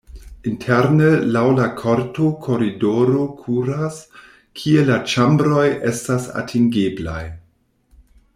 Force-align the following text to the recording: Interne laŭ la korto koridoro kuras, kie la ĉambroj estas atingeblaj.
Interne 0.51 1.09
laŭ 1.33 1.43
la 1.59 1.67
korto 1.81 2.29
koridoro 2.47 3.25
kuras, 3.43 3.99
kie 4.63 4.87
la 4.89 4.99
ĉambroj 5.13 5.69
estas 5.93 6.27
atingeblaj. 6.43 7.21